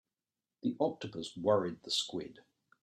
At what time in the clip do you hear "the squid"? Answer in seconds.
1.83-2.39